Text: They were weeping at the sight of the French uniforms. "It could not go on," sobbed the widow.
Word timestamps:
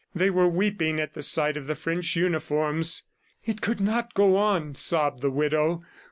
They 0.15 0.31
were 0.31 0.47
weeping 0.47 0.99
at 0.99 1.13
the 1.13 1.21
sight 1.21 1.55
of 1.55 1.67
the 1.67 1.75
French 1.75 2.15
uniforms. 2.15 3.03
"It 3.45 3.61
could 3.61 3.79
not 3.79 4.15
go 4.15 4.35
on," 4.35 4.73
sobbed 4.73 5.21
the 5.21 5.29
widow. 5.29 5.83